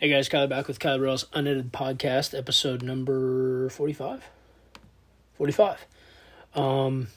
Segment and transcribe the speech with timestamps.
[0.00, 4.22] Hey guys, Kyle back with Kyle Rails Unedited Podcast, episode number 45.
[5.34, 5.86] 45.
[6.54, 7.08] Um,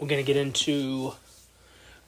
[0.00, 1.12] we're going to get into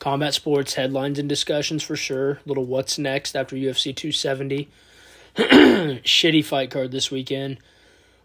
[0.01, 2.40] combat sports headlines and discussions for sure.
[2.45, 4.69] Little what's next after UFC 270.
[5.37, 7.59] Shitty fight card this weekend.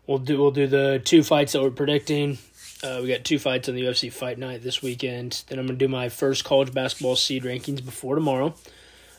[0.07, 2.39] We'll do we'll do the two fights that we're predicting.
[2.81, 5.43] Uh, we got two fights on the UFC Fight Night this weekend.
[5.47, 8.55] Then I'm gonna do my first college basketball seed rankings before tomorrow.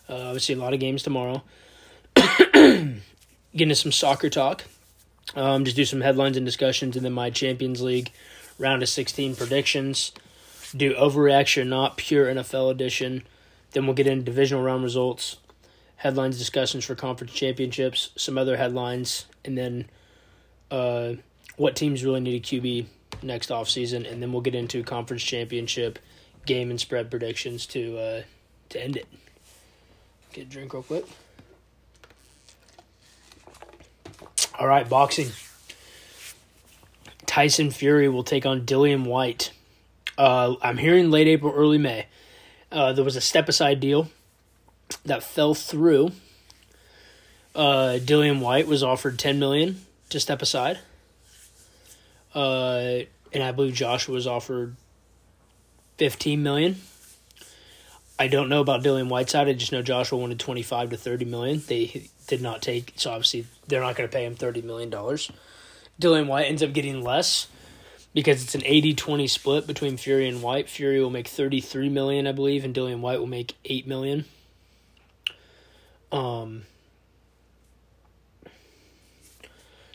[0.09, 1.45] Uh, obviously, a lot of games tomorrow.
[3.53, 4.65] Get into some soccer talk.
[5.35, 8.11] Um, just do some headlines and discussions, and then my Champions League
[8.59, 10.13] round of 16 predictions.
[10.77, 13.23] Do overreaction, not pure NFL edition.
[13.73, 15.37] Then we'll get into divisional round results,
[15.97, 19.89] headlines, discussions for conference championships, some other headlines, and then
[20.71, 21.15] uh,
[21.57, 22.87] what teams really need a QB
[23.23, 24.11] next offseason.
[24.11, 25.99] And then we'll get into conference championship
[26.47, 28.23] game and spread predictions to uh,
[28.71, 29.07] to end it.
[30.33, 31.07] Get a drink real quick.
[34.61, 35.31] All right, boxing.
[37.25, 39.53] Tyson Fury will take on Dillian Whyte.
[40.19, 42.09] Uh, I'm hearing late April, early May.
[42.71, 44.11] Uh, there was a step aside deal
[45.07, 46.13] that fell through.
[47.55, 49.81] Uh, Dillian Whyte was offered 10 million
[50.11, 50.79] to step aside.
[52.35, 52.99] Uh,
[53.33, 54.77] and I believe Joshua was offered
[55.97, 56.77] 15 million.
[58.21, 59.49] I don't know about Dillian Whiteside.
[59.49, 61.63] I just know Joshua wanted 25 to 30 million.
[61.67, 65.33] They did not take, so obviously they're not going to pay him 30 million dollars.
[65.99, 67.47] Dillian Whyte ends up getting less
[68.13, 70.69] because it's an 80-20 split between Fury and Whyte.
[70.69, 74.27] Fury will make 33 million, I believe, and Dillian Whyte will make 8 million.
[76.13, 76.65] Um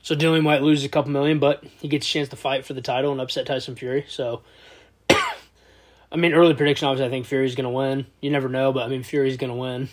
[0.02, 2.74] So Dillian Whyte loses a couple million, but he gets a chance to fight for
[2.74, 4.06] the title and upset Tyson Fury.
[4.08, 4.42] So
[6.16, 8.06] I mean, early prediction obviously I think Fury's going to win.
[8.22, 9.90] You never know, but I mean Fury's going to win.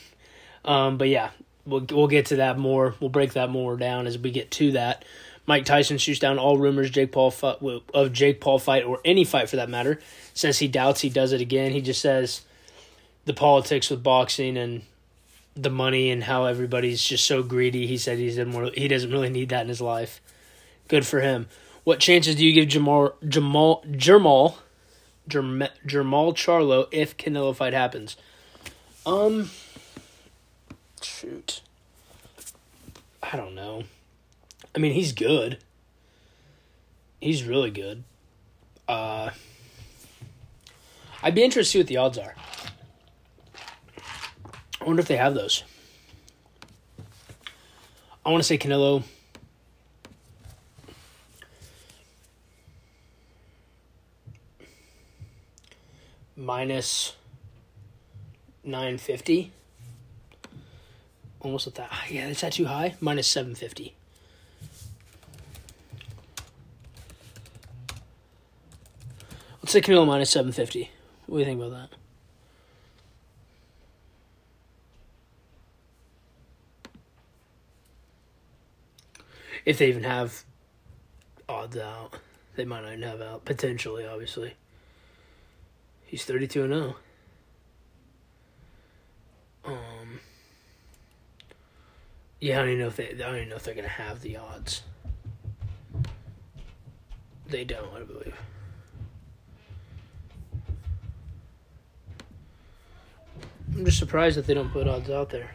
[0.65, 1.31] Um but yeah,
[1.67, 2.95] we'll we'll get to that more.
[3.01, 5.05] We'll break that more down as we get to that.
[5.47, 7.57] Mike Tyson shoots down all rumors Jake Paul fight,
[7.93, 9.99] of Jake Paul fight or any fight for that matter.
[10.33, 11.73] Says he doubts he does it again.
[11.73, 12.43] He just says
[13.25, 14.83] the politics with boxing and
[15.57, 17.89] the money and how everybody's just so greedy.
[17.89, 20.21] He said he's more, he doesn't really need that in his life.
[20.87, 21.49] Good for him.
[21.83, 24.59] What chances do you give Jamal Jamal Jermall
[25.29, 28.17] Jermall, Jermall Charlo if Canelo fight happens?
[29.07, 29.51] Um
[31.01, 31.63] shoot.
[33.23, 33.85] I don't know.
[34.75, 35.59] I mean, he's good.
[37.21, 38.05] He's really good.
[38.89, 39.31] Uh,
[41.23, 42.35] I'd be interested to see what the odds are.
[44.81, 45.63] I wonder if they have those.
[48.25, 49.05] I want to say Canelo.
[56.37, 57.15] Minus
[58.65, 59.53] 950.
[61.41, 61.91] Almost at that.
[62.11, 62.95] Yeah, is that too high?
[63.01, 63.95] Minus 750.
[69.63, 70.91] Let's say Canelo minus 750.
[71.27, 71.99] What do you think about that?
[79.65, 80.43] If they even have
[81.49, 82.19] odds out,
[82.57, 83.45] they might not even have out.
[83.45, 84.55] Potentially, obviously.
[86.13, 86.97] He's 32 and 0.
[89.65, 90.21] Um,
[92.39, 93.09] yeah, I don't even know if they.
[93.09, 94.83] I don't even know if they're gonna have the odds.
[97.47, 98.37] They don't, I believe.
[103.75, 105.53] I'm just surprised that they don't put odds out there.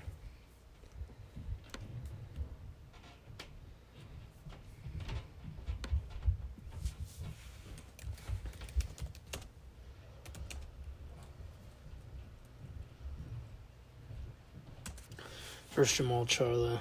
[15.78, 16.80] First Jamal Charlo.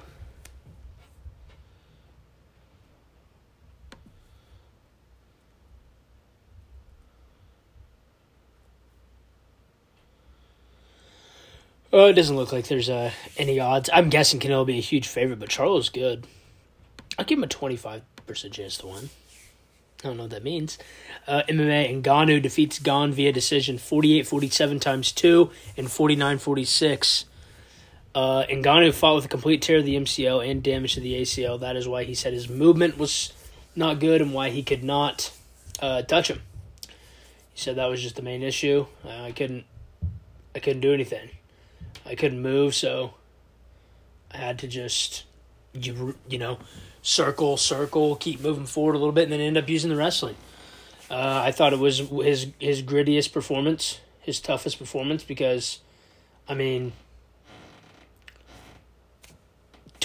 [11.92, 13.90] Oh, it doesn't look like there's uh, any odds.
[13.92, 16.26] I'm guessing Canelo will be a huge favorite, but Charlo's good.
[17.18, 18.00] I'll give him a 25%
[18.52, 19.10] chance to win.
[20.02, 20.78] I don't know what that means.
[21.26, 27.26] Uh, MMA Ngannou defeats Gane via decision 48 47 times 2 and 49 46.
[28.16, 31.60] Uh, Ngannou fought with a complete tear of the MCL and damage to the ACL.
[31.60, 33.30] That is why he said his movement was
[33.76, 35.30] not good and why he could not
[35.80, 36.40] uh, touch him.
[37.52, 38.86] He said that was just the main issue.
[39.04, 39.66] Uh, I couldn't,
[40.54, 41.28] I couldn't do anything.
[42.06, 43.12] I couldn't move, so
[44.32, 45.24] I had to just
[45.74, 46.58] you you know
[47.02, 50.36] circle, circle, keep moving forward a little bit, and then end up using the wrestling.
[51.10, 55.80] Uh, I thought it was his his grittiest performance, his toughest performance, because
[56.48, 56.94] I mean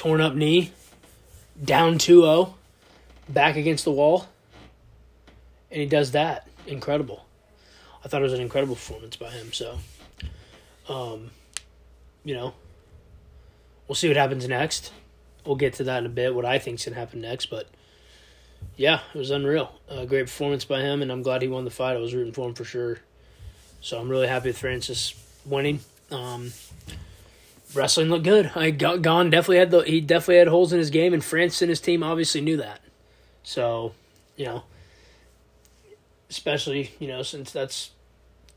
[0.02, 0.72] torn up knee,
[1.64, 2.56] down 2-0,
[3.30, 4.26] back against the wall,
[5.70, 6.48] and he does that.
[6.66, 7.24] Incredible.
[8.04, 9.54] I thought it was an incredible performance by him.
[9.54, 9.78] So,
[10.90, 11.30] um,
[12.26, 12.56] you know,
[13.88, 14.92] we'll see what happens next.
[15.46, 16.34] We'll get to that in a bit.
[16.34, 17.68] What I think's gonna happen next, but
[18.76, 19.72] yeah, it was unreal.
[19.88, 21.96] A great performance by him, and I'm glad he won the fight.
[21.96, 22.98] I was rooting for him for sure.
[23.82, 25.14] So I'm really happy with Francis
[25.46, 25.82] winning.
[26.10, 26.54] Um,
[27.74, 28.52] wrestling looked good.
[28.56, 31.62] I got Gane definitely had the he definitely had holes in his game, and France
[31.62, 32.82] and his team obviously knew that.
[33.44, 33.94] So,
[34.36, 34.64] you know,
[36.30, 37.92] especially you know since that's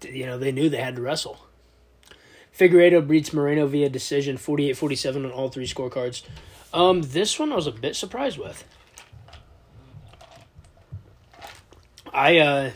[0.03, 1.39] you know they knew they had to wrestle.
[2.57, 6.23] Figueiredo beats Moreno via decision, 48-47 on all three scorecards.
[6.73, 8.65] Um, this one I was a bit surprised with.
[12.13, 12.71] I uh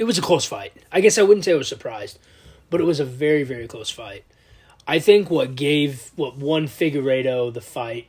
[0.00, 0.72] it was a close fight.
[0.90, 2.18] I guess I wouldn't say I was surprised,
[2.70, 4.24] but it was a very, very close fight.
[4.88, 8.08] I think what gave what won Figueiredo the fight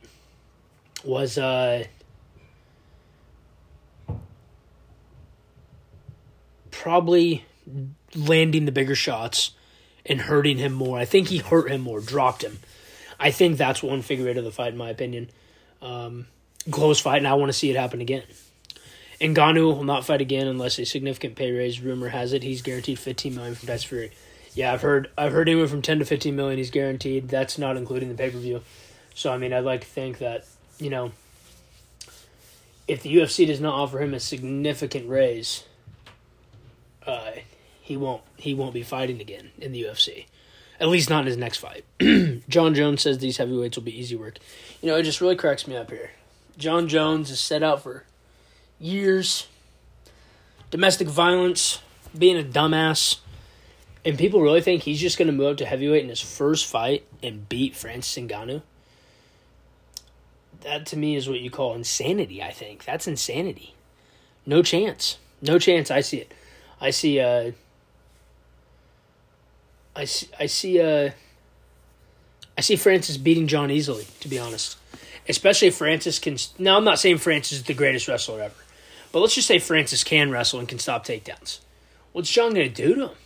[1.04, 1.84] was uh
[6.70, 7.44] probably
[8.16, 9.50] landing the bigger shots
[10.06, 10.98] and hurting him more.
[10.98, 12.58] I think he hurt him more, dropped him.
[13.20, 15.28] I think that's won Figueiredo the fight, in my opinion.
[15.82, 16.26] Um,
[16.70, 18.24] close fight, and I want to see it happen again.
[19.22, 21.80] Ngannou will not fight again unless a significant pay raise.
[21.80, 24.12] Rumor has it he's guaranteed fifteen million from Tyson Fury.
[24.54, 27.28] Yeah, I've heard I've heard anywhere from ten to fifteen million he's guaranteed.
[27.28, 28.62] That's not including the pay per view.
[29.14, 30.44] So I mean, I'd like to think that
[30.78, 31.12] you know,
[32.88, 35.64] if the UFC does not offer him a significant raise,
[37.06, 37.30] uh,
[37.80, 40.26] he won't he won't be fighting again in the UFC.
[40.80, 41.84] At least not in his next fight.
[42.48, 44.38] Jon Jones says these heavyweights will be easy work.
[44.80, 46.10] You know, it just really cracks me up here.
[46.58, 48.04] Jon Jones is set out for
[48.82, 49.46] years,
[50.70, 51.80] domestic violence,
[52.16, 53.18] being a dumbass,
[54.04, 56.66] and people really think he's just going to move up to heavyweight in his first
[56.66, 58.62] fight and beat Francis Ngannou.
[60.62, 62.42] That to me is what you call insanity.
[62.42, 63.74] I think that's insanity.
[64.46, 65.18] No chance.
[65.40, 65.90] No chance.
[65.90, 66.32] I see it.
[66.80, 67.20] I see.
[67.20, 67.52] Uh,
[69.94, 70.28] I see.
[70.38, 70.80] I see.
[70.80, 71.10] Uh,
[72.56, 74.06] I see Francis beating Jon easily.
[74.20, 74.78] To be honest,
[75.28, 76.36] especially if Francis can.
[76.58, 78.54] Now, I'm not saying Francis is the greatest wrestler ever,
[79.12, 81.60] but let's just say Francis can wrestle and can stop takedowns.
[82.12, 83.16] What's Jon going to do to him?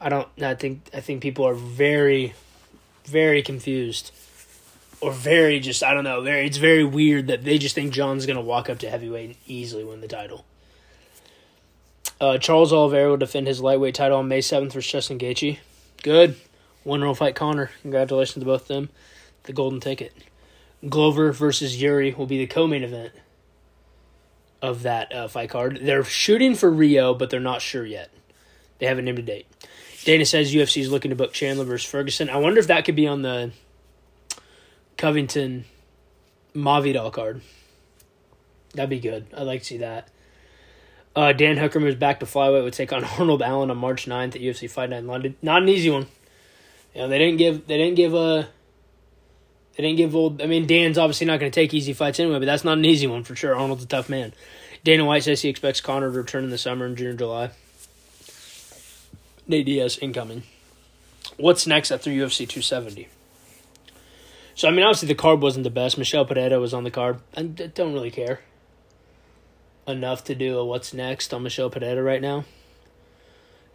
[0.00, 0.28] I don't.
[0.42, 0.88] I think.
[0.92, 2.34] I think people are very,
[3.04, 4.10] very confused,
[5.00, 5.84] or very just.
[5.84, 6.20] I don't know.
[6.22, 6.46] Very.
[6.46, 9.38] It's very weird that they just think Jon's going to walk up to heavyweight and
[9.46, 10.44] easily win the title.
[12.20, 15.58] Uh, Charles Oliveira will defend his lightweight title on May seventh versus Justin Gaethje.
[16.02, 16.36] Good.
[16.82, 17.70] One will fight Conor.
[17.82, 18.88] Congratulations to both of them.
[19.44, 20.12] The golden ticket.
[20.88, 23.12] Glover versus Jiri will be the co-main event
[24.60, 25.80] of that uh, fight card.
[25.82, 28.10] They're shooting for Rio, but they're not sure yet.
[28.78, 29.46] They haven't named a date.
[30.04, 32.28] Dana says UFC is looking to book Chandler versus Ferguson.
[32.28, 33.52] I wonder if that could be on the
[34.96, 35.64] Covington
[36.54, 37.40] Masvidal card.
[38.74, 39.26] That'd be good.
[39.36, 40.08] I'd like to see that.
[41.14, 42.64] Uh, Dan Hooker moves back to flyweight.
[42.64, 45.36] Would take on Arnold Allen on March 9th at UFC Fight Night in London.
[45.42, 46.06] Not an easy one.
[46.94, 48.48] You know, they didn't give they didn't give a
[49.76, 50.42] they didn't give old.
[50.42, 52.84] I mean, Dan's obviously not going to take easy fights anyway, but that's not an
[52.84, 53.56] easy one for sure.
[53.56, 54.32] Arnold's a tough man.
[54.84, 57.50] Dana White says he expects Conor to return in the summer in June or July.
[59.46, 60.42] Nate Diaz incoming.
[61.36, 63.08] What's next after UFC 270?
[64.54, 65.96] So I mean, obviously the card wasn't the best.
[65.96, 67.20] Michel Pereira was on the card.
[67.36, 68.40] I don't really care
[69.86, 72.44] enough to do a what's next on Michel Pereira right now.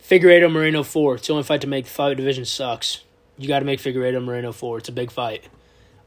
[0.02, 1.16] Figueiredo Moreno four.
[1.16, 1.86] It's the only fight to make.
[1.86, 3.04] The fight division sucks.
[3.38, 4.78] You got to make Figueiredo Moreno four.
[4.78, 5.44] It's a big fight.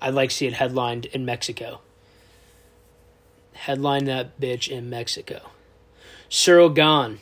[0.00, 1.80] I'd like to see it headlined in Mexico.
[3.52, 5.50] Headline that bitch in Mexico.
[6.30, 7.20] Ciryl Gane.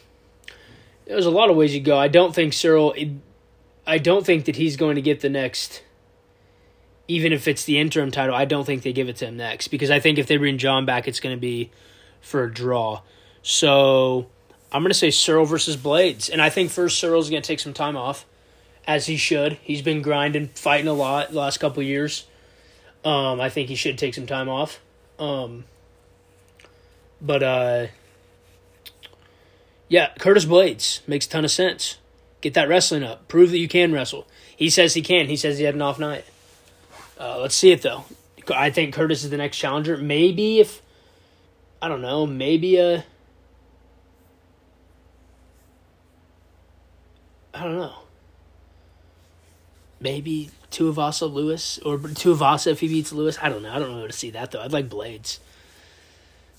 [1.06, 1.98] There's a lot of ways you go.
[1.98, 3.18] I don't think Ciryl.
[3.86, 5.82] I don't think that he's going to get the next.
[7.08, 9.68] Even if it's the interim title, I don't think they give it to him next
[9.68, 11.70] because I think if they bring Jon back, it's going to be
[12.20, 13.00] for a draw.
[13.42, 14.28] So
[14.70, 17.60] I'm going to say Ciryl versus Blaydes, and I think first Ciryl's going to take
[17.60, 18.26] some time off,
[18.86, 19.54] as he should.
[19.62, 22.26] He's been grinding, fighting a lot the last couple years.
[23.04, 24.80] Um, I think he should take some time off.
[25.18, 25.64] Um,
[27.20, 27.86] but uh,
[29.88, 31.98] yeah, Curtis Blaydes makes a ton of sense.
[32.40, 33.28] Get that wrestling up.
[33.28, 34.26] Prove that you can wrestle.
[34.56, 35.26] He says he can.
[35.26, 36.24] He says he had an off night.
[37.18, 38.04] Uh, let's see it though.
[38.54, 39.96] I think Curtis is the next challenger.
[39.96, 40.82] Maybe if
[41.82, 43.04] I don't know, maybe a
[47.52, 47.94] I don't know.
[50.00, 53.38] Maybe Tuivasa Lewis or Tuivasa if he beats Lewis.
[53.40, 53.72] I don't know.
[53.72, 54.60] I don't know how to see that though.
[54.60, 55.38] I'd like Blaydes,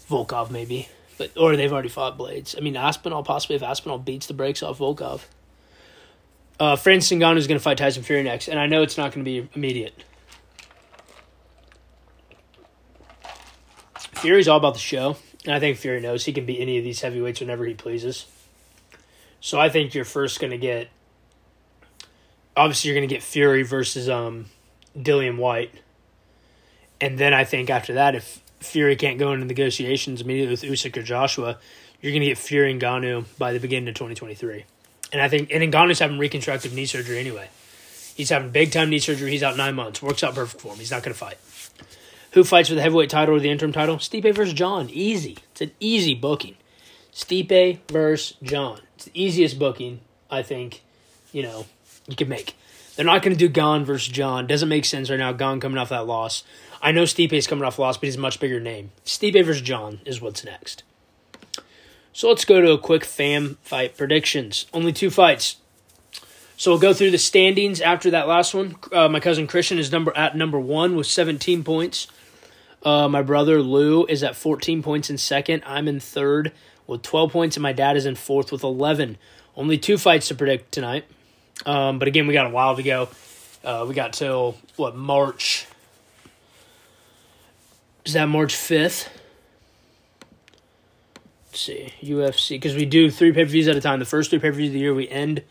[0.09, 0.87] Volkov maybe.
[1.19, 2.57] but or they've already fought Blaydes.
[2.57, 5.21] I mean, Aspinall possibly if Aspinall beats the brakes off Volkov.
[6.59, 9.13] Uh, Francis Ngannou is going to fight Tyson Fury next, and I know it's not
[9.13, 10.03] going to be immediate.
[14.15, 16.83] Fury's all about the show, and I think Fury knows he can beat any of
[16.83, 18.25] these heavyweights whenever he pleases.
[19.39, 20.89] So I think you're first going to get.
[22.59, 24.47] Obviously, you're going to get Fury versus um,
[24.97, 25.71] Dillian Whyte,
[26.99, 30.97] and then I think after that, if Fury can't go into negotiations immediately with Usyk
[30.97, 31.57] or Joshua,
[32.01, 34.65] you're going to get Fury and Ngannou by the beginning of 2023.
[35.13, 37.49] And I think, and Ngannou's having reconstructive knee surgery anyway.
[38.13, 39.31] He's having big time knee surgery.
[39.31, 40.01] He's out nine months.
[40.01, 40.79] Works out perfect for him.
[40.79, 41.37] He's not going to fight.
[42.33, 43.95] Who fights for the heavyweight title or the interim title?
[43.95, 44.89] Stipe versus Jon.
[44.89, 45.37] Easy.
[45.53, 46.57] It's an easy booking.
[47.13, 48.81] Stipe versus Jon.
[48.95, 50.81] It's the easiest booking I think,
[51.31, 51.65] you know,
[52.09, 52.55] you can make.
[52.95, 54.45] They're not going to do Gane versus Jon.
[54.47, 55.31] Doesn't make sense right now.
[55.31, 56.43] Gane coming off that loss.
[56.81, 58.91] I know Stipe's coming off loss, but he's a much bigger name.
[59.05, 60.83] Stipe versus Jon is what's next.
[62.11, 64.65] So let's go to a quick fam fight predictions.
[64.73, 65.57] Only two fights.
[66.57, 68.75] So we'll go through the standings after that last one.
[68.91, 72.07] Uh, my cousin Christian is number at number one with 17 points.
[72.83, 75.63] Uh, my brother Lou is at 14 points in second.
[75.65, 76.51] I'm in third
[76.87, 79.17] with 12 points, and my dad is in fourth with 11.
[79.55, 81.05] Only two fights to predict tonight.
[81.65, 83.09] Um, but again, we got a while to go.
[83.63, 85.67] Uh, we got till what March?
[88.05, 89.09] Is that March 5th?
[91.47, 93.99] Let's see UFC because we do three pay per views at a time.
[93.99, 95.43] The first three pay per views of the year we end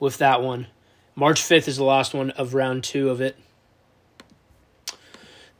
[0.00, 0.66] with that one.
[1.14, 3.36] March 5th is the last one of round two of it.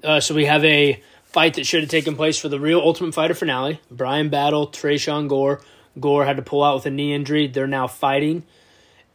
[0.02, 3.14] Uh, so we have a fight that should have taken place for the real Ultimate
[3.14, 3.80] Fighter finale.
[3.90, 5.62] Bryan Battle, Tresean Gore.
[5.98, 7.46] Gore had to pull out with a knee injury.
[7.46, 8.42] They're now fighting.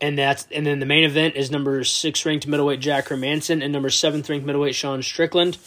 [0.02, 3.74] And that's and then the main event is number six ranked middleweight Jack Hermansson and
[3.74, 5.58] number seventh ranked middleweight Sean Strickland.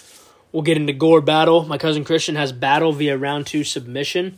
[0.52, 1.64] We'll get into Gore battle.
[1.64, 4.36] My cousin Christian has battle via round two submission.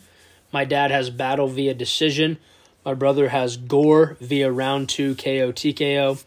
[0.52, 2.38] My dad has battle via decision.
[2.84, 6.22] My brother has Gore via round two KO TKO.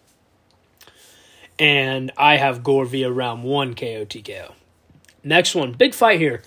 [1.60, 4.54] And I have Gore via round one KO TKO.
[5.24, 6.42] Next one, big fight here.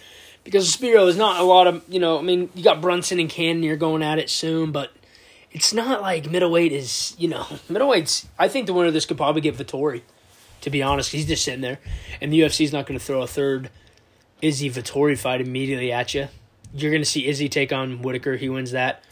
[0.44, 3.28] Because Spiro is not a lot of, you know, I mean, you got Brunson and
[3.28, 4.90] Cannonier going at it soon, but
[5.52, 9.16] it's not like middleweight is, you know, middleweight's, I think the winner of this could
[9.16, 10.02] probably get Vettori,
[10.62, 11.12] to be honest.
[11.12, 11.78] He's just sitting there.
[12.20, 13.70] And the UFC's not going to throw a third
[14.42, 16.28] Izzy Vettori fight immediately at you.
[16.72, 18.36] You're going to see Izzy take on Whittaker.
[18.36, 19.02] He wins that.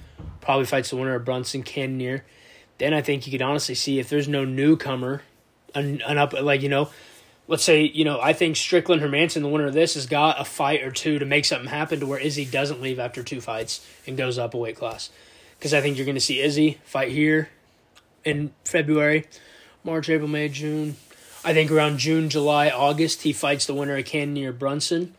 [0.41, 2.25] Probably fights the winner of Brunson Cannonier.
[2.79, 5.23] Then I think you could honestly see if there's no newcomer,
[5.75, 6.91] an, an up like you know,
[7.49, 10.45] let's say you know I think Strickland Hermansson, the winner of this, has got a
[10.45, 13.85] fight or two to make something happen to where Izzy doesn't leave after two fights
[14.07, 15.11] and goes up a weight class.
[15.59, 17.51] Because I think you're going to see Izzy fight here
[18.25, 19.27] in February,
[19.85, 20.97] March, April, May, June.
[21.45, 25.15] I think around June, July, August, he fights the winner of Cannonier Brunson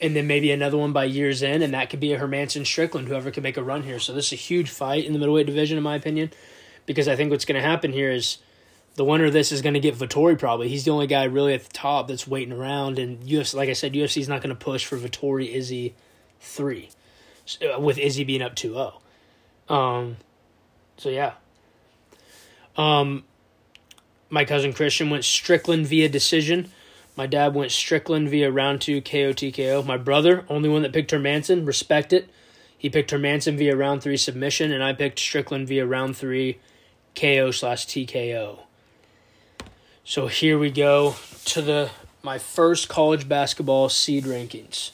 [0.00, 3.08] and then maybe another one by year's end, and that could be a Hermansson Strickland,
[3.08, 3.98] whoever can make a run here.
[3.98, 6.30] So this is a huge fight in the middleweight division, in my opinion,
[6.86, 8.38] because I think what's going to happen here is
[8.96, 10.68] the winner of this is going to get Vettori probably.
[10.68, 13.72] He's the only guy really at the top that's waiting around, and UFC, like I
[13.72, 15.94] said, UFC is not going to push for Vettori Izzy
[16.40, 16.90] three,
[17.62, 18.94] uh, with Izzy being up 2-0.
[19.68, 20.16] Um,
[20.96, 21.34] so yeah.
[22.76, 23.24] Um,
[24.30, 26.70] my cousin Christian went Strickland via decision.
[27.16, 29.86] My dad went Strickland via round two KO TKO.
[29.86, 32.28] My brother, only one that picked Hermansson, respect it.
[32.76, 36.58] He picked Hermansson via round three submission, and I picked Strickland via round three
[37.14, 38.58] KO slash TKO.
[40.02, 41.16] So here we go
[41.46, 41.90] to the
[42.22, 44.90] my first college basketball seed rankings.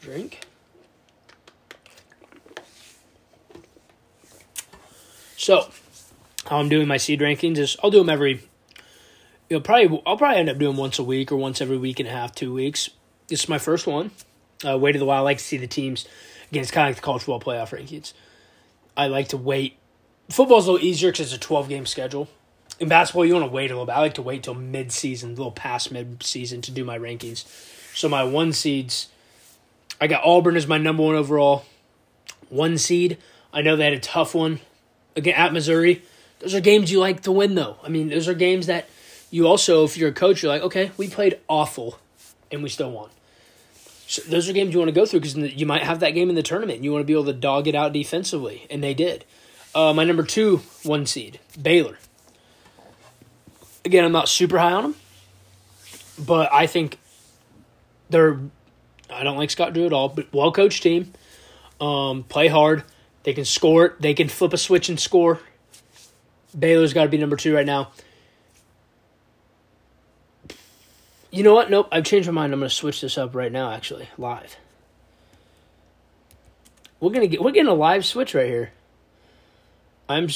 [0.00, 0.40] Drink.
[5.40, 5.70] So,
[6.44, 8.42] how I'm doing my seed rankings is I'll do them every
[9.48, 11.98] you know, probably I'll probably end up doing once a week or once every week
[11.98, 12.90] and a half, two weeks.
[13.26, 14.10] This is my first one.
[14.68, 15.20] Uh, wait a while.
[15.20, 16.06] I like to see the teams.
[16.50, 18.12] Again, it's kind of like the college football playoff rankings.
[18.98, 19.78] I like to wait.
[20.28, 22.28] Football's a little easier because it's a twelve game schedule.
[22.78, 23.94] In basketball, you want to wait a little bit.
[23.94, 26.98] I like to wait till mid season, a little past mid season, to do my
[26.98, 27.46] rankings.
[27.96, 29.08] So my one seeds,
[30.02, 31.64] I got Auburn as my number one overall.
[32.50, 33.16] One seed.
[33.54, 34.60] I know they had a tough one
[35.16, 36.02] at Missouri.
[36.40, 37.76] Those are games you like to win, though.
[37.82, 38.88] I mean, those are games that
[39.30, 41.98] you also, if you're a coach, you're like, okay, we played awful,
[42.50, 43.10] and we still won.
[44.06, 46.30] So those are games you want to go through because you might have that game
[46.30, 46.82] in the tournament.
[46.82, 49.24] You want to be able to dog it out defensively, and they did.
[49.72, 51.96] Uh, my number two one seed, Baylor.
[53.84, 54.96] Again, I'm not super high on them,
[56.18, 56.98] but I think
[58.08, 58.40] they're.
[59.08, 61.12] I don't like Scott Drew at all, but well coached team.
[61.80, 62.82] Um, play hard.
[63.22, 64.00] They can score it.
[64.00, 65.40] They can flip a switch and score.
[66.58, 67.92] Baylor's got to be number two right now.
[71.30, 71.70] You know what?
[71.70, 71.88] Nope.
[71.92, 72.52] I've changed my mind.
[72.52, 74.56] I'm going to switch this up right now, actually, live.
[77.00, 78.72] We're gonna get we're getting a live switch right here.
[80.06, 80.28] I'm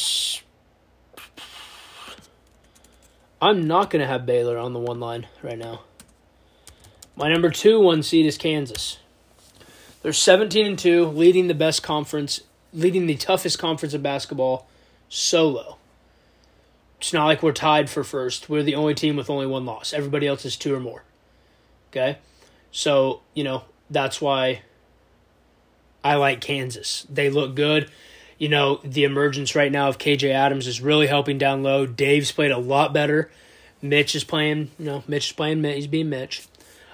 [3.40, 5.82] I'm not gonna have Baylor on the one line right now.
[7.16, 8.98] My number two one seed is Kansas.
[10.02, 12.42] They're 17 and 2, leading the best conference,
[12.74, 14.66] leading the toughest conference of basketball
[15.08, 15.78] solo.
[16.98, 18.48] It's not like we're tied for first.
[18.48, 19.92] We're the only team with only one loss.
[19.92, 21.04] Everybody else is two or more.
[21.90, 22.18] Okay?
[22.72, 24.62] So, you know, that's why
[26.02, 27.06] I like Kansas.
[27.08, 27.90] They look good.
[28.38, 31.86] You know, the emergence right now of KJ Adams is really helping down low.
[31.86, 33.30] Dave's played a lot better.
[33.80, 36.46] Mitch is playing, you know, Mitch is playing, he's being Mitch.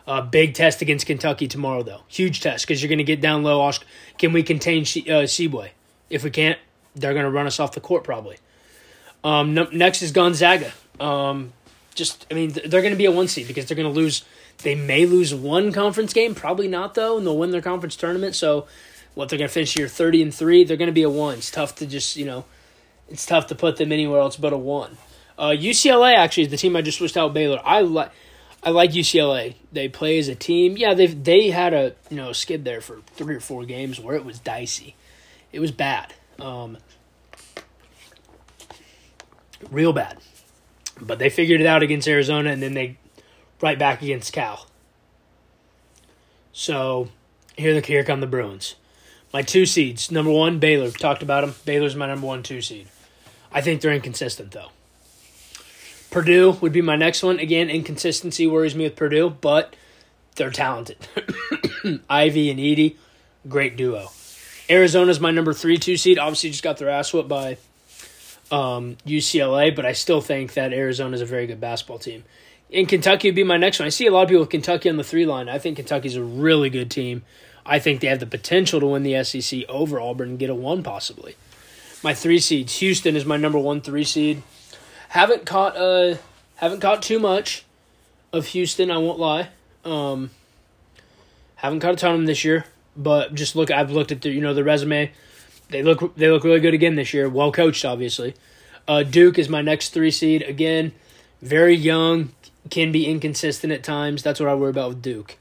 [0.07, 2.03] Uh, big test against Kentucky tomorrow, though.
[2.09, 3.71] Huge test because you're going to get down low.
[4.19, 5.71] Can we contain uh, Tshiebwe?
[6.09, 6.59] If we can't,
[6.97, 8.37] they're going to run us off the court probably.
[9.23, 10.73] Um, no, next is Gonzaga.
[10.99, 11.53] Um,
[11.95, 14.25] just, I mean, they're going to be a one seed because they're going to lose.
[14.63, 18.35] They may lose one conference game, probably not though, and they'll win their conference tournament.
[18.35, 18.67] So,
[19.15, 20.65] what they're going to finish here thirty and three.
[20.65, 21.39] They're going to be a one.
[21.39, 22.45] It's tough to just you know,
[23.09, 24.97] it's tough to put them anywhere else but a one.
[25.39, 27.61] Uh, UCLA actually is the team I just switched out Baylor.
[27.65, 28.13] I like.
[28.63, 29.55] I like UCLA.
[29.73, 30.77] They play as a team.
[30.77, 34.15] Yeah, they they had a you know skid there for three or four games where
[34.17, 34.97] it was dicey.
[35.53, 36.79] It was bad, um,
[39.71, 40.19] real bad.
[41.01, 42.99] But they figured it out against Arizona, and then they
[43.63, 44.67] right back against Cal.
[46.53, 47.09] So
[47.57, 48.75] here the here come the Bruins.
[49.33, 50.11] My two seeds.
[50.11, 50.91] Number one, Baylor.
[50.91, 51.55] Talked about them.
[51.65, 52.89] Baylor's my number one two seed.
[53.53, 54.69] I think they're inconsistent though.
[56.11, 57.39] Purdue would be my next one.
[57.39, 59.75] Again, inconsistency worries me with Purdue, but
[60.37, 60.97] they're talented.
[62.11, 62.97] Ivey and Edey,
[63.49, 64.09] great duo.
[64.69, 66.19] Arizona's my number three two seed.
[66.19, 67.59] Obviously, just got their ass whooped by
[68.51, 72.25] um, UCLA, but I still think that Arizona is a very good basketball team.
[72.71, 73.87] In Kentucky would be my next one.
[73.87, 75.49] I see a lot of people with Kentucky on the three line.
[75.49, 77.23] I think Kentucky's a really good team.
[77.67, 80.55] I think they have the potential to win the SEC over Auburn and get a
[80.55, 81.37] one possibly.
[82.03, 82.77] My three seeds.
[82.79, 84.43] Houston is my number one three seed.
[85.11, 86.19] Haven't caught uh
[86.55, 87.65] haven't caught too much
[88.33, 88.93] of Houston.
[88.93, 89.49] I won't lie.
[89.85, 90.31] Um,
[91.57, 92.65] haven't caught a ton of them this year,
[92.97, 93.73] but just look.
[93.73, 95.11] I've looked at the you know the resume.
[95.69, 97.29] They look they look really good again this year.
[97.29, 98.37] Well coached, obviously.
[98.87, 100.93] Uh, Duke is my next three seed again.
[101.43, 102.31] Very young,
[102.71, 104.23] can be inconsistent at times.
[104.23, 105.39] That's what I worry about with Duke.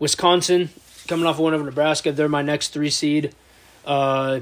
[0.00, 0.70] Wisconsin
[1.06, 2.10] coming off win over Nebraska.
[2.10, 3.32] They're my next three seed.
[3.84, 4.40] Uh,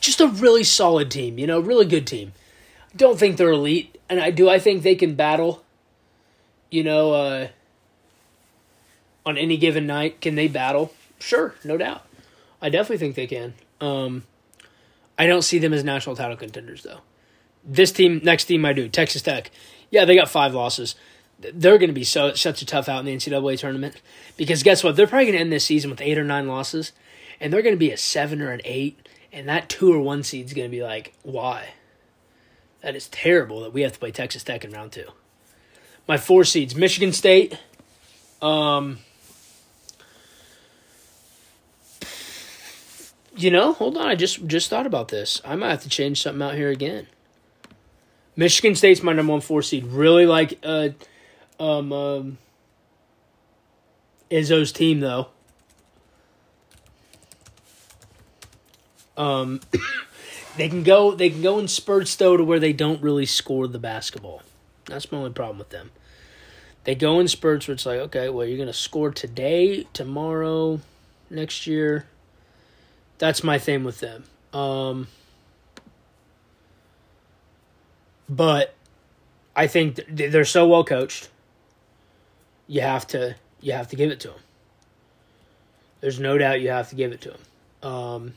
[0.00, 1.36] just a really solid team.
[1.36, 2.32] You know, really good team
[2.96, 4.48] don't think they're elite, and I do.
[4.48, 5.62] I think they can battle.
[6.70, 7.48] You know, uh,
[9.24, 10.92] on any given night, can they battle?
[11.18, 12.04] Sure, no doubt.
[12.60, 13.54] I definitely think they can.
[13.80, 14.24] Um,
[15.18, 17.00] I don't see them as national title contenders though.
[17.64, 18.88] This team, next team, I do.
[18.88, 19.50] Texas Tech.
[19.90, 20.94] Yeah, they got five losses.
[21.38, 24.00] They're going to be so such a tough out in the NCAA tournament
[24.36, 24.96] because guess what?
[24.96, 26.92] They're probably going to end this season with eight or nine losses,
[27.40, 30.22] and they're going to be a seven or an eight, and that two or one
[30.22, 31.74] seed is going to be like, why?
[32.86, 35.08] That is terrible that we have to play Texas Tech in round two.
[36.06, 37.58] My four seeds: Michigan State.
[38.40, 39.00] Um,
[43.36, 44.06] you know, hold on.
[44.06, 45.40] I just just thought about this.
[45.44, 47.08] I might have to change something out here again.
[48.36, 49.84] Michigan State's my number one four seed.
[49.86, 50.90] Really like uh,
[51.58, 52.38] um, um,
[54.30, 55.26] Izzo's team though.
[59.16, 59.60] Um.
[60.56, 63.68] They can go they can go in spurts though to where they don't really score
[63.68, 64.42] the basketball.
[64.86, 65.90] That's my only problem with them.
[66.84, 70.80] They go in spurts where it's like, okay, well you're gonna score today, tomorrow,
[71.28, 72.06] next year.
[73.18, 74.24] That's my thing with them.
[74.52, 75.08] Um,
[78.28, 78.74] but
[79.54, 81.28] I think they're so well coached.
[82.66, 84.40] You have to you have to give it to them.
[86.00, 87.90] There's no doubt you have to give it to them.
[87.90, 88.34] Um,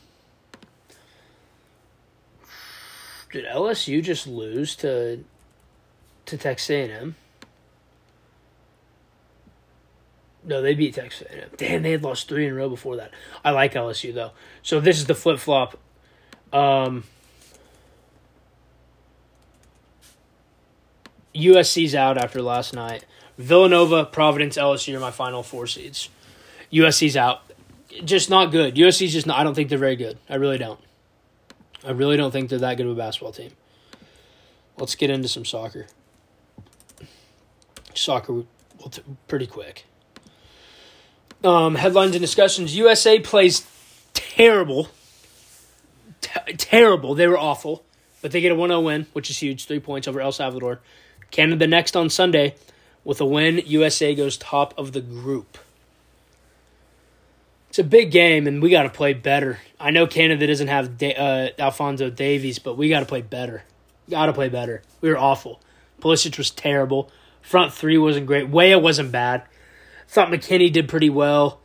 [3.32, 5.24] did LSU just lose to
[6.26, 7.16] to Texas A&M?
[10.42, 11.50] No, they beat Texas A&M.
[11.56, 13.12] Damn, they had lost three in a row before that.
[13.44, 14.32] I like LSU though.
[14.62, 15.78] So this is the flip flop.
[16.52, 17.04] Um,
[21.34, 23.04] USC's out after last night.
[23.38, 26.08] Villanova, Providence, LSU are my final four seeds.
[26.72, 27.42] USC's out.
[28.04, 28.76] Just not good.
[28.76, 29.38] USC's just not.
[29.38, 30.18] I don't think they're very good.
[30.28, 30.80] I really don't.
[31.84, 33.52] I really don't think they're that good of a basketball team.
[34.76, 35.86] Let's get into some soccer.
[37.94, 38.44] Soccer,
[39.28, 39.84] pretty quick.
[41.42, 42.76] Um, headlines and discussions.
[42.76, 43.66] USA plays
[44.12, 44.88] terrible.
[46.20, 47.14] T- terrible.
[47.14, 47.84] They were awful.
[48.22, 49.64] But they get a 1 0 win, which is huge.
[49.64, 50.80] Three points over El Salvador.
[51.30, 52.54] Canada next on Sunday.
[53.04, 55.56] With a win, USA goes top of the group.
[57.70, 59.60] It's a big game, and we got to play better.
[59.78, 63.62] I know Canada doesn't have da- uh, Alfonso Davies, but we got to play better.
[64.10, 64.82] Got to play better.
[65.00, 65.60] We were awful.
[66.00, 67.12] Pulisic was terrible.
[67.42, 68.48] Front three wasn't great.
[68.48, 69.44] Weah wasn't bad.
[70.08, 71.60] Thought McKennie did pretty well.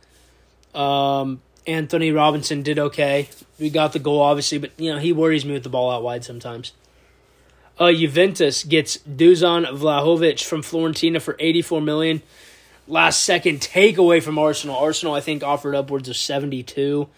[0.76, 3.28] Um, Antonee Robinson did okay.
[3.58, 6.04] We got the goal, obviously, but you know he worries me with the ball out
[6.04, 6.72] wide sometimes.
[7.80, 12.22] Uh, Juventus gets Dusan Vlahovic from Fiorentina for eighty four million.
[12.88, 14.76] Last second takeaway from Arsenal.
[14.76, 17.08] Arsenal, I think, offered upwards of seventy two,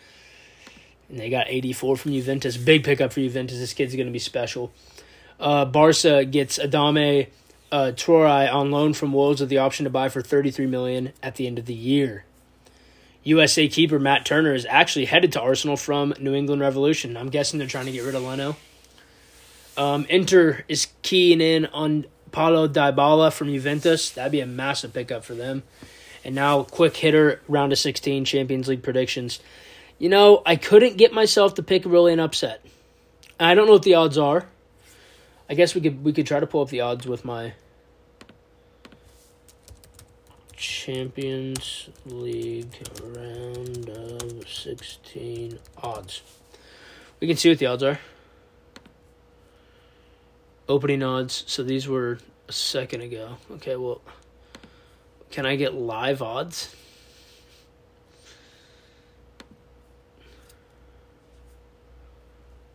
[1.08, 2.56] and they got eighty four from Juventus.
[2.56, 3.58] Big pickup for Juventus.
[3.58, 4.72] This kid's going to be special.
[5.38, 7.28] Uh, Barca gets Adama
[7.70, 11.12] uh, Traore on loan from Wolves with the option to buy for thirty three million
[11.22, 12.24] at the end of the year.
[13.24, 17.14] USA keeper Matt Turner is actually headed to Arsenal from New England Revolution.
[17.16, 18.56] I'm guessing they're trying to get rid of Leno.
[19.76, 24.10] Um, Inter is keying in on Paulo Dybala from Juventus.
[24.10, 25.62] That'd be a massive pickup for them.
[26.24, 29.40] And now, quick hitter, round of 16 Champions League predictions.
[29.98, 32.64] You know, I couldn't get myself to pick really an upset.
[33.40, 34.46] I don't know what the odds are.
[35.50, 37.54] I guess we could we could try to pull up the odds with my
[40.56, 46.22] Champions League round of 16 odds.
[47.20, 47.98] We can see what the odds are.
[50.68, 51.44] Opening odds.
[51.46, 53.38] So these were a second ago.
[53.52, 54.02] Okay, well,
[55.30, 56.74] can I get live odds?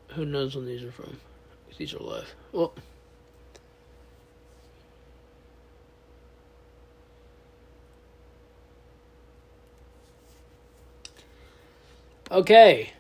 [0.09, 1.17] Who knows when these are from?
[1.77, 2.33] These are live.
[2.51, 2.73] Well,
[12.29, 12.91] okay.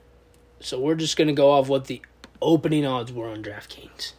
[0.59, 2.01] So we're just going to go off what the
[2.41, 4.13] opening odds were on DraftKings.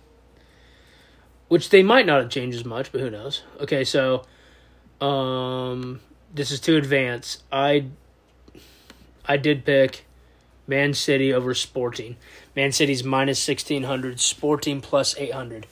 [1.55, 3.45] Which they might not have changed as much, but who knows.
[3.61, 4.25] Okay, so
[5.01, 6.01] um
[6.35, 7.45] this is to advance.
[7.53, 7.87] I
[9.25, 10.05] I did pick
[10.67, 12.17] Man City over Sporting.
[12.57, 15.69] Man City's minus 1600, Sporting plus 800.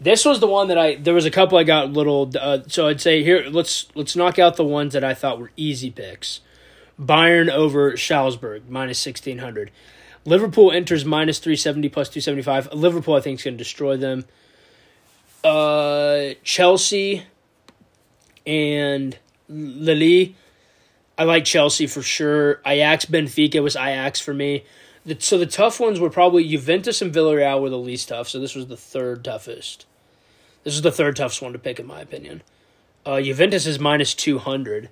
[0.00, 2.88] This was the one that I there was a couple I got little uh, so
[2.88, 6.40] I'd say here let's let's knock out the ones that I thought were easy picks.
[6.98, 9.70] Bayern over Salzburg minus 1600.
[10.24, 12.72] Liverpool enters minus 370 plus 275.
[12.72, 14.24] Liverpool I think is going to destroy them.
[15.44, 17.24] Uh Chelsea
[18.46, 20.34] and Lille
[21.18, 22.60] I like Chelsea for sure.
[22.66, 24.64] Ajax Benfica was Ajax for me.
[25.04, 28.28] The, so the tough ones were probably Juventus and Villarreal were the least tough.
[28.28, 29.84] So this was the third toughest.
[30.64, 32.42] This is the third toughest one to pick in my opinion.
[33.04, 34.90] Uh, Juventus is minus two hundred.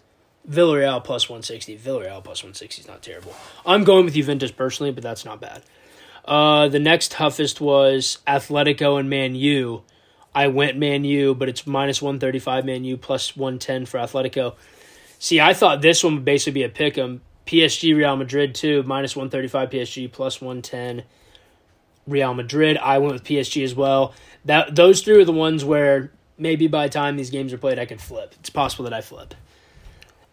[0.49, 1.79] Villarreal plus one sixty.
[1.79, 3.35] Villarreal plus one sixty is not terrible.
[3.65, 5.63] I'm going with Juventus personally, but that's not bad.
[6.25, 9.83] Uh, the next toughest was Atletico and Man U.
[10.35, 13.87] I went Man U, but it's minus one thirty five Man U plus one ten
[13.87, 14.55] for Atletico.
[15.19, 17.21] See, I thought this one would basically be a pick 'em.
[17.47, 21.03] PSG Real Madrid too, minus one thirty five PSG plus one ten
[22.07, 22.79] Real Madrid.
[22.79, 24.15] I went with PSG as well.
[24.45, 27.79] That those three are the ones where maybe by the time these games are played,
[27.79, 28.35] I can flip.
[28.39, 29.35] It's possible that I flip.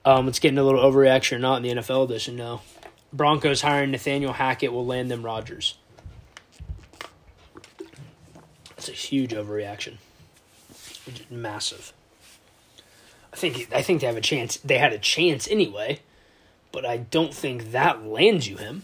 [0.05, 2.36] Um, it's getting a little overreaction or not in the NFL edition.
[2.36, 2.62] No,
[3.12, 5.77] Broncos hiring Nathaniel Hackett will land them Rodgers.
[8.88, 9.97] That's a huge overreaction.
[11.30, 11.91] Massive.
[13.34, 14.56] I think I think they have a chance.
[14.58, 16.00] They had a chance anyway,
[16.71, 18.84] but I don't think that lands you him.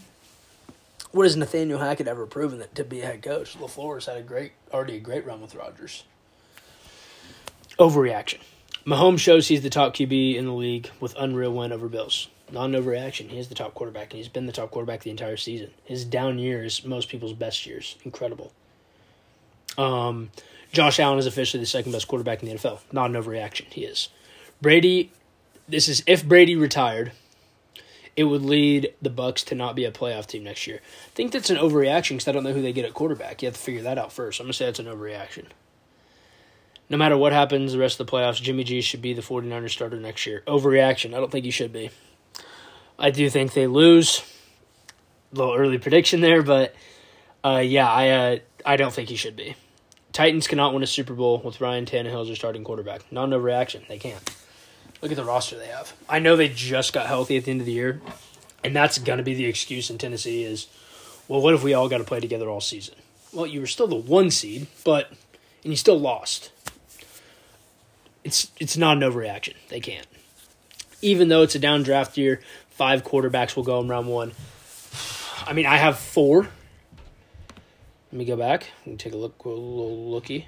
[1.10, 3.56] What has Nathaniel Hackett ever proven that to be a head coach?
[3.56, 6.04] LaFleur's had a great, already a great run with Rodgers.
[7.78, 8.40] Overreaction.
[8.84, 12.28] Mahomes shows he's the top QB in the league with unreal win over Bills.
[12.52, 13.30] Non overreaction.
[13.30, 15.70] He is the top quarterback, and he's been the top quarterback the entire season.
[15.84, 17.96] His down years, most people's best years.
[18.04, 18.52] Incredible.
[19.76, 20.30] Um,
[20.72, 22.80] Josh Allen is officially the second best quarterback in the NFL.
[22.92, 23.66] Not an overreaction.
[23.72, 24.08] He is.
[24.60, 25.12] Brady,
[25.68, 27.12] this is if Brady retired,
[28.16, 30.80] it would lead the Bucs to not be a playoff team next year.
[30.82, 33.42] I think that's an overreaction because I don't know who they get at quarterback.
[33.42, 34.40] You have to figure that out first.
[34.40, 35.46] I'm gonna say that's an overreaction.
[36.90, 39.70] No matter what happens the rest of the playoffs, Jimmy G should be the 49ers
[39.70, 40.42] starter next year.
[40.46, 41.14] Overreaction.
[41.14, 41.90] I don't think he should be.
[42.98, 44.22] I do think they lose.
[45.32, 46.74] A little early prediction there, but
[47.42, 49.56] uh, yeah, I uh, I don't think he should be.
[50.12, 53.10] Titans cannot win a Super Bowl with Ryan Tannehill as their starting quarterback.
[53.12, 53.86] Not an overreaction.
[53.88, 54.22] They can't.
[55.02, 55.92] Look at the roster they have.
[56.08, 58.00] I know they just got healthy at the end of the year,
[58.62, 60.68] and that's going to be the excuse in Tennessee is,
[61.28, 62.94] well, what if we all got to play together all season?
[63.32, 65.10] Well, you were still the one seed, but
[65.64, 66.52] and you still lost.
[68.22, 69.54] It's it's not an overreaction.
[69.68, 70.06] They can't.
[71.02, 74.32] Even though it's a down draft year, five quarterbacks will go in round one.
[75.46, 76.48] I mean, I have four.
[78.14, 80.46] Let me go back and take a look, a little looky.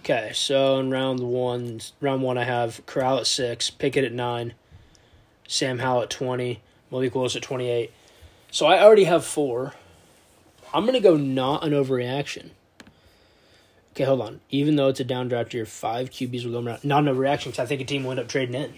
[0.00, 4.54] Okay, so in round one, round one, I have Corral at six, Pickett at nine,
[5.46, 7.92] Sam Howell at 20, Malik Willis at 28.
[8.50, 9.74] So I already have four.
[10.74, 12.50] I'm to go not an overreaction.
[13.92, 14.40] Okay, hold on.
[14.50, 16.84] Even though it's a down draft year, five QBs will go around.
[16.84, 18.74] Not an overreaction because I think a team will end up trading in.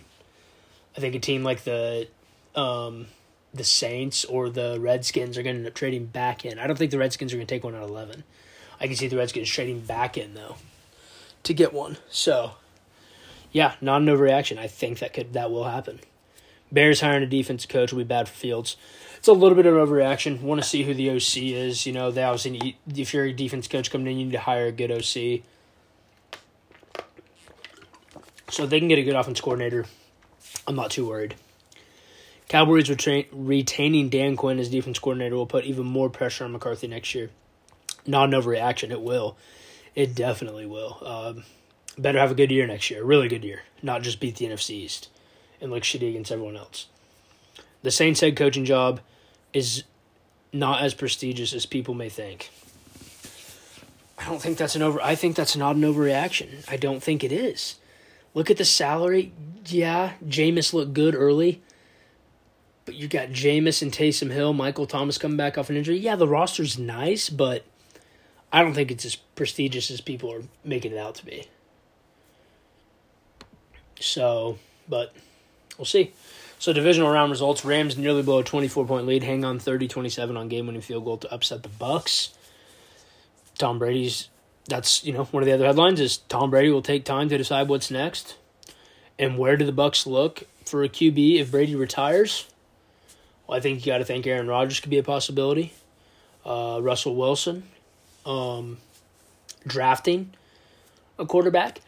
[0.94, 2.06] I think a team like the
[2.54, 3.06] um,
[3.52, 6.58] the Saints or the Redskins are going to end up trading back in.
[6.58, 8.24] I don't think the Redskins are going to take one at 11.
[8.80, 10.56] I can see the Redskins trading back in, though,
[11.42, 11.98] to get one.
[12.08, 12.52] So,
[13.52, 14.58] yeah, not an overreaction.
[14.58, 16.00] I think that could that will happen.
[16.72, 18.76] Bears hiring a defense coach will be bad for Fields.
[19.18, 20.40] It's a little bit of overreaction.
[20.40, 21.84] Want to see who the OC is.
[21.84, 24.40] You know, they obviously need, if you're a defense coach coming in, you need to
[24.40, 25.42] hire a good OC.
[28.48, 29.86] So they can get a good offense coordinator.
[30.66, 31.34] I'm not too worried.
[32.50, 36.88] Cowboys retain, retaining Dan Quinn as defense coordinator will put even more pressure on McCarthy
[36.88, 37.30] next year.
[38.08, 38.90] Not an overreaction.
[38.90, 39.36] It will.
[39.94, 40.98] It definitely will.
[41.00, 41.44] Um,
[41.96, 43.02] better have a good year next year.
[43.02, 43.62] A really good year.
[43.82, 45.10] Not just beat the NFC East
[45.60, 46.86] and look shitty against everyone else.
[47.82, 48.98] The Saints head coaching job
[49.52, 49.84] is
[50.52, 52.50] not as prestigious as people may think.
[54.18, 55.00] I don't think that's an over.
[55.00, 56.68] I think that's not an overreaction.
[56.68, 57.76] I don't think it is.
[58.34, 59.32] Look at the salary.
[59.66, 61.62] Yeah, Jameis looked good early,
[62.90, 65.96] but you got Jameis and Taysom Hill, Michael Thomas coming back off an injury.
[65.96, 67.64] Yeah, the roster's nice, but
[68.52, 71.46] I don't think it's as prestigious as people are making it out to be.
[74.00, 75.14] So, but
[75.78, 76.12] we'll see.
[76.58, 80.48] So divisional round results: Rams nearly blow a twenty-four point lead, hang on 30-27 on
[80.48, 82.30] game-winning field goal to upset the Bucs.
[83.56, 84.28] Tom Brady's.
[84.66, 87.38] That's you know one of the other headlines is Tom Brady will take time to
[87.38, 88.34] decide what's next,
[89.16, 92.49] and where do the Bucs look for a QB if Brady retires?
[93.50, 95.72] Well, I think you got to think Aaron Rodgers could be a possibility.
[96.46, 97.64] Uh, Russell Wilson,
[98.24, 98.78] um,
[99.66, 100.34] drafting
[101.18, 101.80] a quarterback.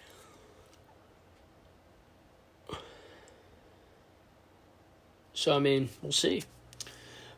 [5.34, 6.42] So, I mean, we'll see.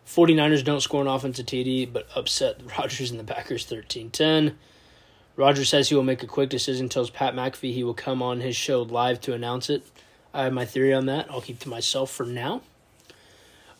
[0.06, 4.56] 49ers don't score an offensive TD, but upset Rodgers and the Packers 13 10.
[5.36, 8.40] Rodgers says he will make a quick decision, tells Pat McAfee he will come on
[8.40, 9.84] his show live to announce it.
[10.32, 11.30] I have my theory on that.
[11.30, 12.62] I'll keep to myself for now.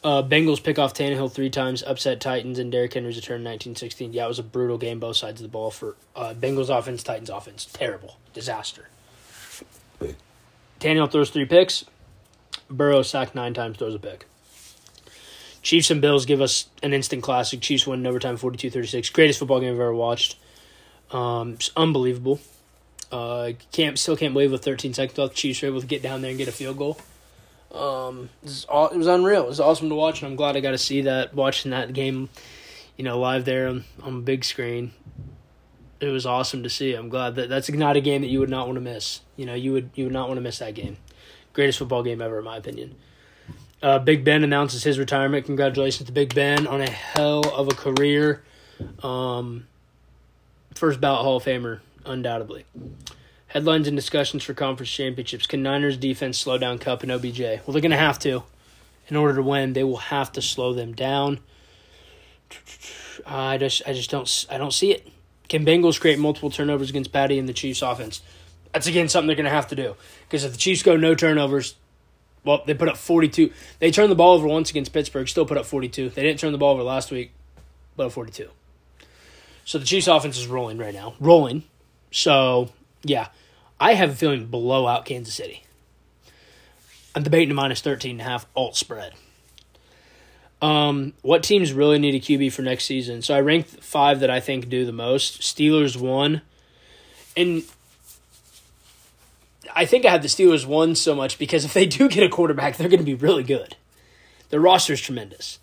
[0.05, 4.13] Uh, Bengals pick off Tannehill three times, upset Titans, and Derrick Henry's return 1916.
[4.13, 7.03] Yeah, it was a brutal game, both sides of the ball for uh, Bengals offense,
[7.03, 7.65] Titans offense.
[7.65, 8.19] Terrible.
[8.35, 8.89] Disaster.
[10.79, 11.87] Tannehill throws three picks.
[12.69, 14.27] Burrow sacked nine times, throws a pick.
[15.63, 17.63] Chiefs and Bills give us an instant classic.
[17.63, 19.09] Chiefs win in overtime 42 36.
[19.09, 20.37] Greatest football game I've ever watched.
[21.11, 22.41] Um, it's unbelievable.
[23.11, 26.21] Uh, can't still can't believe with 13 seconds left, Chiefs were able to get down
[26.21, 26.99] there and get a field goal.
[27.75, 29.43] Um, it was, all, it was unreal.
[29.43, 31.35] It was awesome to watch, and I'm glad I got to see that.
[31.35, 32.29] Watching that game,
[32.97, 34.93] you know, live there on, on big screen,
[36.01, 36.95] it was awesome to see.
[36.95, 39.21] I'm glad that that's not a game that you would not want to miss.
[39.37, 40.99] You know, you would you would not want to miss that game.
[41.53, 42.95] Greatest football game ever, in my opinion.
[43.83, 45.45] Uh, Big Ben announces his retirement.
[45.45, 48.43] Congratulations to Big Ben on a hell of a career.
[49.03, 49.67] Um,
[50.75, 52.65] first ballot Hall of Famer, undoubtedly.
[53.55, 55.47] Headlines and discussions for conference championships.
[55.47, 57.39] Can Niners defense slow down Kupp and OBJ?
[57.41, 58.43] Well, they're going to have to.
[59.07, 61.39] In order to win, they will have to slow them down.
[63.25, 65.07] I just, I just don't, I don't see it.
[65.49, 68.23] Can Bengals create multiple turnovers against Patty and the Chiefs offense?
[68.73, 71.15] That's again something they're going to have to do because if the Chiefs go no
[71.15, 71.77] turnovers,
[72.45, 73.53] well, they put up 42.
[73.79, 76.11] They turned the ball over once against Pittsburgh, still put up 42.
[76.11, 77.31] They didn't turn the ball over last week,
[77.97, 78.49] but 42.
[79.65, 81.15] So the Chiefs offense is rolling right now.
[81.21, 81.63] Rolling.
[82.11, 82.71] So,
[83.05, 83.29] yeah.
[83.85, 85.63] I have a feeling blow out Kansas City.
[87.15, 89.13] I'm debating a minus 13 and a half alt spread.
[90.63, 93.21] Um, what teams really need a QB for next season?
[93.21, 95.43] So I ranked five that I think do the most.
[95.43, 96.41] Steelers one.
[97.37, 97.65] And
[99.77, 102.31] I think I have the Steelers one so much because if they do get a
[102.31, 103.77] quarterback, they're going to be really good.
[104.49, 105.59] Their roster is tremendous.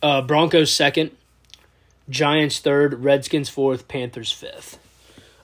[0.00, 1.10] Uh, Broncos second,
[2.08, 4.78] Giants third, Redskins fourth, Panthers fifth.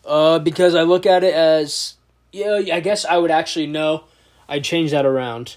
[0.07, 1.97] Uh, because I look at it as,
[2.35, 4.05] yeah, I guess I would actually know.
[4.49, 5.57] I'd change that around.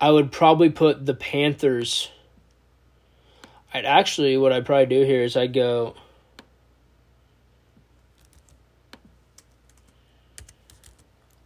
[0.00, 2.10] I would probably put the Panthers.
[3.72, 5.94] I'd actually, what I'd probably do here is I'd go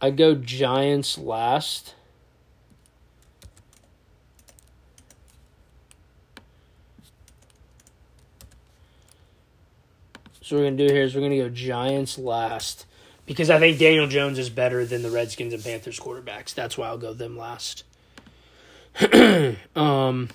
[0.01, 1.93] I go Giants last.
[10.41, 12.85] So what we're gonna do here is we're gonna go Giants last
[13.29, 16.55] because I think Daniel Jones is better than the Redskins and Panthers quarterbacks.
[16.55, 17.83] That's why I'll go them last.
[19.75, 20.29] um,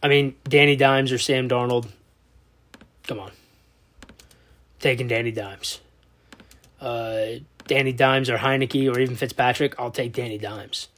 [0.00, 1.88] I mean Danny Dimes or Sam Darnold.
[3.08, 3.32] Come on,
[4.78, 5.80] taking Danny Dimes.
[6.80, 10.88] Uh, Danny Dimes or Heinicke or even Fitzpatrick, I'll take Danny Dimes.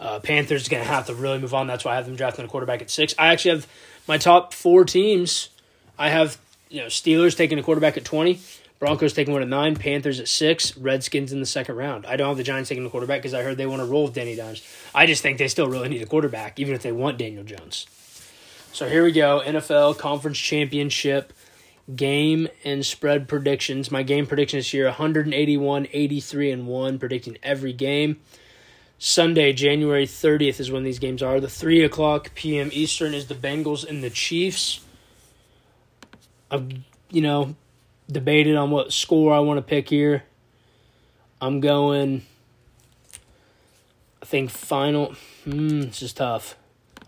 [0.00, 1.66] Uh, Panthers going to have to really move on.
[1.66, 3.14] That's why I have them drafting a quarterback at six.
[3.18, 3.66] I actually have
[4.06, 5.50] my top four teams.
[5.98, 6.38] I have
[6.70, 8.40] you know Steelers taking a quarterback at twenty,
[8.78, 12.06] Broncos taking one at nine, Panthers at six, Redskins in the second round.
[12.06, 14.04] I don't have the Giants taking a quarterback because I heard they want to roll
[14.04, 14.62] with Danny Dimes.
[14.94, 17.86] I just think they still really need a quarterback, even if they want Daniel Jones.
[18.72, 21.32] So here we go NFL Conference Championship
[21.94, 23.90] game and spread predictions.
[23.90, 28.20] My game predictions here 181, 83, and 1, predicting every game.
[28.98, 31.40] Sunday, January 30th is when these games are.
[31.40, 32.68] The 3 o'clock p.m.
[32.72, 34.80] Eastern is the Bengals and the Chiefs.
[36.50, 36.70] I've,
[37.10, 37.54] you know,
[38.10, 40.24] debated on what score I want to pick here.
[41.40, 42.22] I'm going,
[44.22, 45.14] I think, final.
[45.44, 46.56] Hmm, this is tough.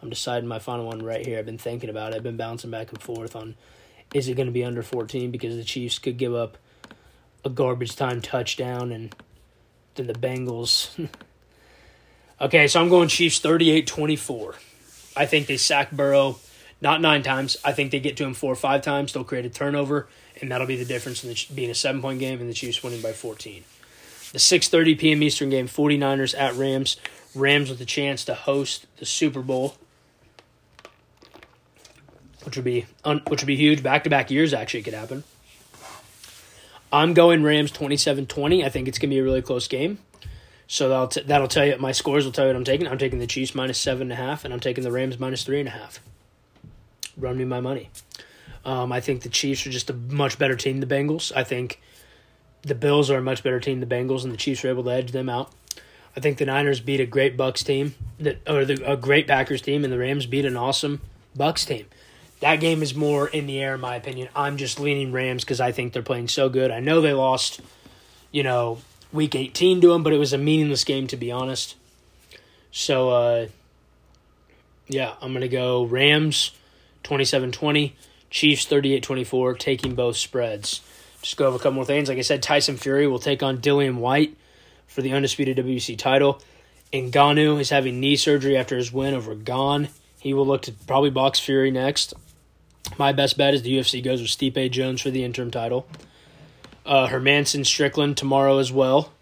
[0.02, 1.38] I'm deciding my final one right here.
[1.38, 2.16] I've been thinking about it.
[2.16, 3.56] I've been bouncing back and forth on
[4.14, 6.58] is it going to be under 14 because the Chiefs could give up
[7.44, 9.14] a garbage time touchdown and
[9.94, 11.08] then the Bengals
[12.40, 14.54] Okay, so I'm going Chiefs 38 24.
[15.14, 16.38] I think they sack Burrow
[16.80, 17.58] not nine times.
[17.62, 19.12] I think they get to him four or five times.
[19.12, 20.08] They'll create a turnover,
[20.40, 22.82] and that'll be the difference in the, being a seven point game and the Chiefs
[22.82, 23.64] winning by 14.
[24.32, 25.22] The 6:30 p.m.
[25.22, 26.96] Eastern game, 49ers at Rams.
[27.34, 29.76] Rams with a chance to host the Super Bowl,
[32.44, 33.82] which would be which would be huge.
[33.82, 35.24] Back to back years actually could happen.
[36.92, 38.64] I'm going Rams 27-20.
[38.64, 39.98] I think it's gonna be a really close game.
[40.66, 42.24] So that'll t- that'll tell you my scores.
[42.24, 42.86] Will tell you what I'm taking.
[42.86, 45.42] I'm taking the Chiefs minus seven and a half, and I'm taking the Rams minus
[45.42, 46.00] three and a half.
[47.16, 47.90] Run me my money.
[48.64, 51.32] Um, I think the Chiefs are just a much better team than the Bengals.
[51.34, 51.80] I think
[52.62, 54.84] the Bills are a much better team than the Bengals, and the Chiefs are able
[54.84, 55.52] to edge them out.
[56.16, 59.62] I think the Niners beat a great Bucs team, that or the, a great Packers
[59.62, 61.00] team, and the Rams beat an awesome
[61.36, 61.86] Bucs team.
[62.40, 64.28] That game is more in the air, in my opinion.
[64.34, 66.70] I'm just leaning Rams because I think they're playing so good.
[66.70, 67.60] I know they lost,
[68.32, 68.78] you know,
[69.12, 71.76] week 18 to them, but it was a meaningless game to be honest.
[72.72, 73.46] So uh,
[74.88, 76.52] yeah, I'm to go Rams
[77.04, 77.92] 27-20,
[78.30, 80.80] Chiefs 38-24, taking both spreads.
[81.20, 82.08] Just go over a couple more things.
[82.08, 84.36] Like I said, Tyson Fury will take on Dillian Whyte
[84.86, 86.40] for the undisputed WC title.
[86.92, 89.88] Ngannou is having knee surgery after his win over Gane.
[90.18, 92.14] He will look to probably box Fury next.
[92.98, 95.86] My best bet is the UFC goes with Stipe Jones for the interim title
[96.90, 99.12] uh, Hermansson Strickland tomorrow as well.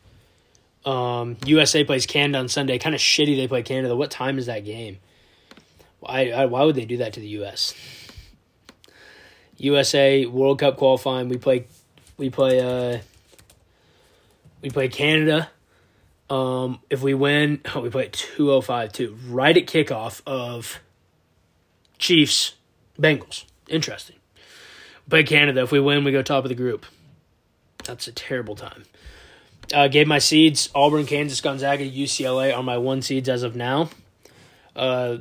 [0.84, 2.78] Um, USA plays Canada on Sunday.
[2.78, 3.94] Kind of shitty they play Canada.
[3.94, 4.98] What time is that game?
[6.00, 7.74] Why, I, why would they do that to the U.S.?
[9.58, 11.28] USA World Cup qualifying.
[11.28, 11.66] We play
[12.16, 13.00] we play uh
[14.62, 15.50] we play Canada.
[16.30, 19.16] Um, if we win, oh, we play two oh five too.
[19.26, 20.80] Right at kickoff of
[21.98, 22.54] Chiefs
[22.98, 23.44] Bengals.
[23.68, 24.16] Interesting.
[25.08, 25.62] Play Canada.
[25.62, 26.84] If we win, we go top of the group.
[27.84, 28.84] That's a terrible time.
[29.72, 33.90] Uh, gave my seeds Auburn, Kansas, Gonzaga, UCLA are my one seeds as of now.
[34.76, 35.18] Uh,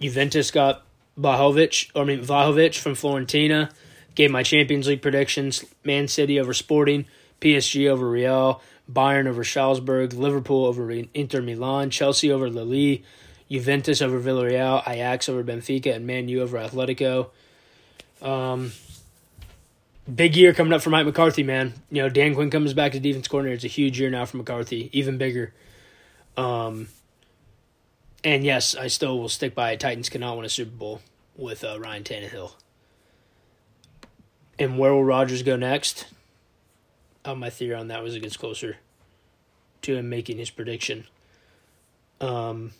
[0.00, 0.84] Juventus got
[1.18, 3.70] Vlahovic, I mean Vlahovic from Fiorentina.
[4.14, 7.06] Gave my Champions League predictions: Man City over Sporting,
[7.40, 12.98] PSG over Real, Bayern over Salzburg, Liverpool over Inter Milan, Chelsea over Lille,
[13.50, 17.28] Juventus over Villarreal, Ajax over Benfica, and Man U over Atletico.
[18.20, 18.72] Um,
[20.12, 21.74] big year coming up for Mike McCarthy, man.
[21.90, 23.56] You know, Dan Quinn comes back to defense coordinator.
[23.56, 25.52] It's a huge year now for McCarthy, even bigger.
[26.36, 26.88] Um,
[28.24, 29.80] and yes, I still will stick by it.
[29.80, 31.00] Titans cannot win a Super Bowl
[31.36, 32.52] with uh, Ryan Tannehill.
[34.58, 36.06] And where will Rodgers go next?
[37.24, 38.76] Uh, my theory on that was it gets closer
[39.82, 41.06] to him making his prediction.
[42.20, 42.72] Um,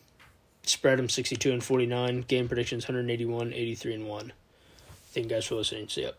[0.63, 2.23] spread him 62 and 49.
[2.23, 4.33] Game predictions 181, 83 and 1.
[5.07, 5.89] Thank you guys for listening.
[5.89, 6.11] See ya.